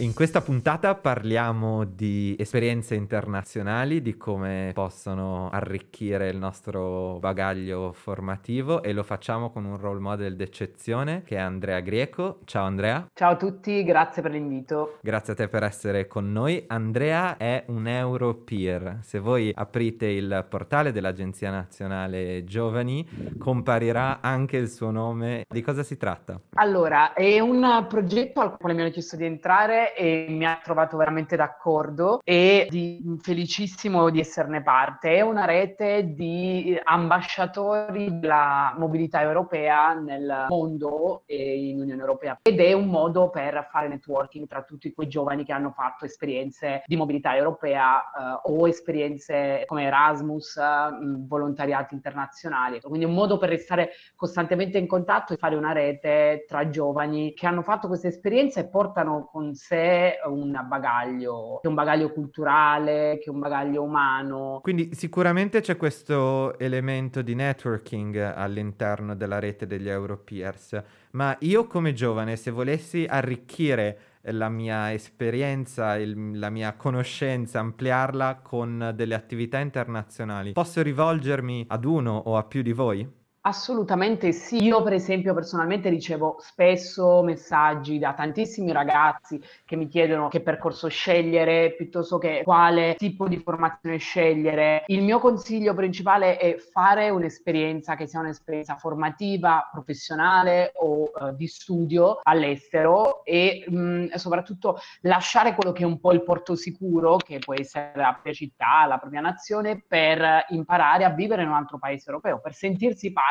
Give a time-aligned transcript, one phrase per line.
[0.00, 8.82] In questa puntata parliamo di esperienze internazionali, di come possono arricchire il nostro bagaglio formativo
[8.82, 12.38] e lo facciamo con un role model d'eccezione che è Andrea Grieco.
[12.46, 13.08] Ciao Andrea.
[13.12, 14.96] Ciao a tutti, grazie per l'invito.
[15.02, 16.64] Grazie a te per essere con noi.
[16.68, 19.00] Andrea è un Europeer.
[19.02, 25.44] Se voi aprite il portale dell'Agenzia Nazionale Giovani, comparirà anche il suo nome.
[25.46, 26.40] Di cosa si tratta?
[26.54, 30.96] Allora, è un progetto al quale mi hanno chiesto di entrare e mi ha trovato
[30.96, 35.16] veramente d'accordo e di, felicissimo di esserne parte.
[35.16, 42.60] È una rete di ambasciatori della mobilità europea nel mondo e in Unione Europea ed
[42.60, 46.96] è un modo per fare networking tra tutti quei giovani che hanno fatto esperienze di
[46.96, 52.80] mobilità europea eh, o esperienze come Erasmus, mh, volontariati internazionali.
[52.80, 57.46] Quindi un modo per restare costantemente in contatto e fare una rete tra giovani che
[57.46, 59.79] hanno fatto queste esperienze e portano con sé
[60.26, 64.60] un bagaglio, che è un bagaglio culturale, che è un bagaglio umano.
[64.62, 71.92] Quindi sicuramente c'è questo elemento di networking all'interno della rete degli Europeers, ma io come
[71.92, 79.58] giovane, se volessi arricchire la mia esperienza, il- la mia conoscenza, ampliarla con delle attività
[79.58, 83.18] internazionali, posso rivolgermi ad uno o a più di voi?
[83.42, 84.62] Assolutamente sì.
[84.62, 90.88] Io, per esempio, personalmente ricevo spesso messaggi da tantissimi ragazzi che mi chiedono che percorso
[90.88, 94.84] scegliere piuttosto che quale tipo di formazione scegliere.
[94.88, 101.46] Il mio consiglio principale è fare un'esperienza che sia un'esperienza formativa, professionale o eh, di
[101.46, 107.38] studio all'estero e mh, soprattutto lasciare quello che è un po' il porto sicuro, che
[107.38, 111.78] può essere la propria città, la propria nazione, per imparare a vivere in un altro
[111.78, 113.28] paese europeo, per sentirsi parte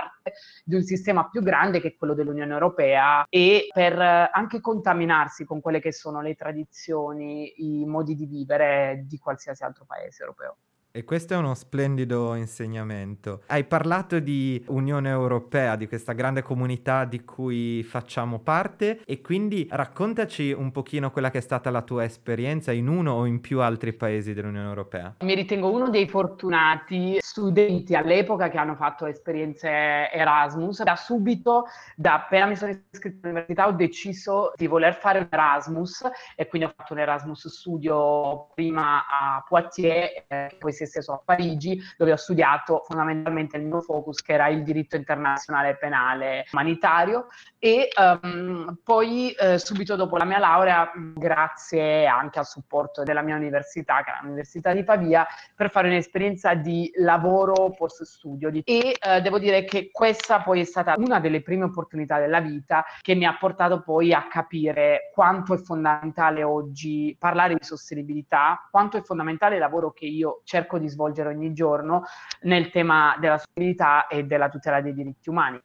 [0.64, 5.46] di un sistema più grande che è quello dell'Unione Europea e per eh, anche contaminarsi
[5.46, 10.58] con quelle che sono le tradizioni, i modi di vivere di qualsiasi altro paese europeo.
[11.00, 13.44] E questo è uno splendido insegnamento.
[13.48, 19.66] Hai parlato di Unione Europea, di questa grande comunità di cui facciamo parte e quindi
[19.72, 23.62] raccontaci un pochino quella che è stata la tua esperienza in uno o in più
[23.62, 25.16] altri paesi dell'Unione Europea.
[25.22, 29.70] Mi ritengo uno dei fortunati studenti all'epoca che hanno fatto esperienze
[30.12, 30.84] Erasmus.
[30.84, 31.64] Da subito,
[31.96, 36.68] da appena mi sono iscritta all'università, ho deciso di voler fare un Erasmus e quindi
[36.68, 41.80] ho fatto un Erasmus studio prima a Poitiers, eh, poi si è esteso a Parigi,
[41.98, 47.28] dove ho studiato fondamentalmente il mio focus, che era il diritto internazionale penale umanitario.
[47.58, 53.36] E ehm, poi eh, subito dopo la mia laurea, grazie anche al supporto della mia
[53.36, 58.50] università, che è l'Università di Pavia, per fare un'esperienza di lavoro post studio.
[58.50, 62.40] Di- E eh, devo dire che questa poi è stata una delle prime opportunità della
[62.40, 68.68] vita che mi ha portato poi a capire quanto è fondamentale oggi parlare di sostenibilità,
[68.72, 72.04] quanto è fondamentale il lavoro che io cerco di svolgere ogni giorno
[72.42, 75.60] nel tema della sostenibilità e della tutela dei diritti umani.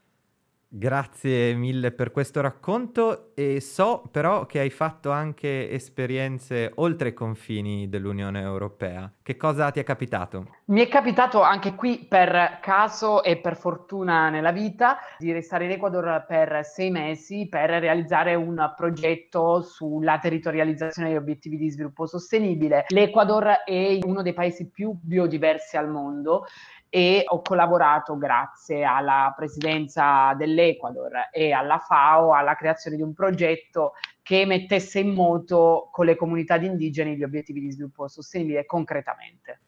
[0.76, 7.14] Grazie mille per questo racconto e so però che hai fatto anche esperienze oltre i
[7.14, 9.08] confini dell'Unione Europea.
[9.22, 10.48] Che cosa ti è capitato?
[10.64, 15.70] Mi è capitato anche qui per caso e per fortuna nella vita di restare in
[15.70, 22.86] Ecuador per sei mesi per realizzare un progetto sulla territorializzazione degli obiettivi di sviluppo sostenibile.
[22.88, 26.46] L'Ecuador è uno dei paesi più biodiversi al mondo
[26.94, 33.94] e ho collaborato grazie alla presidenza dell'Ecuador e alla FAO alla creazione di un progetto
[34.22, 39.62] che mettesse in moto con le comunità di indigeni gli obiettivi di sviluppo sostenibile concretamente.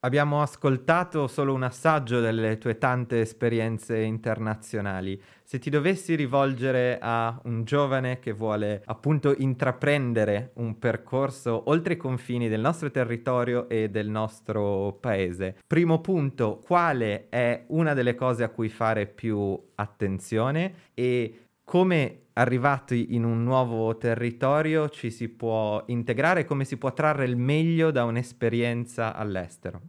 [0.00, 5.20] Abbiamo ascoltato solo un assaggio delle tue tante esperienze internazionali.
[5.42, 11.96] Se ti dovessi rivolgere a un giovane che vuole appunto intraprendere un percorso oltre i
[11.96, 18.44] confini del nostro territorio e del nostro paese, primo punto, quale è una delle cose
[18.44, 25.82] a cui fare più attenzione e come arrivati in un nuovo territorio ci si può
[25.86, 29.80] integrare, come si può trarre il meglio da un'esperienza all'estero?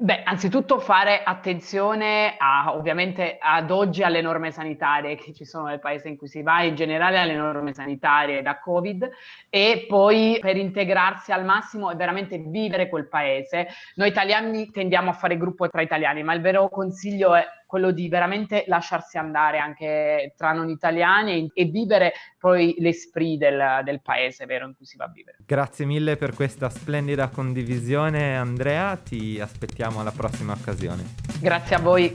[0.00, 5.78] Beh, anzitutto fare attenzione a, ovviamente ad oggi alle norme sanitarie che ci sono nel
[5.78, 9.08] paese in cui si va, in generale alle norme sanitarie da Covid
[9.48, 13.68] e poi per integrarsi al massimo e veramente vivere quel paese.
[13.94, 18.08] Noi italiani tendiamo a fare gruppo tra italiani, ma il vero consiglio è quello di
[18.08, 24.66] veramente lasciarsi andare anche tra non italiani e, vivere poi l'esprit del, del paese vero
[24.66, 25.36] in cui si va a vivere.
[25.44, 31.04] Grazie mille per questa splendida condivisione Andrea, ti aspettiamo alla prossima occasione.
[31.40, 32.10] Grazie a voi.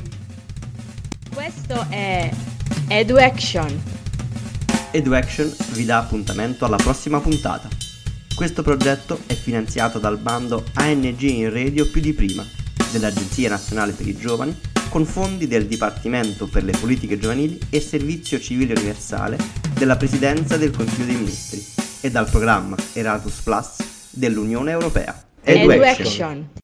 [1.31, 2.31] Questo è
[2.89, 3.81] EduAction.
[4.91, 7.67] EduAction vi dà appuntamento alla prossima puntata.
[8.35, 12.43] Questo progetto è finanziato dal bando ANG in Radio più di prima
[12.91, 18.39] dell'Agenzia Nazionale per i Giovani con fondi del Dipartimento per le Politiche Giovanili e Servizio
[18.39, 19.37] Civile Universale
[19.73, 21.65] della Presidenza del Consiglio dei Ministri
[21.99, 25.19] e dal programma Erasmus Plus dell'Unione Europea.
[25.41, 26.61] Edu Action.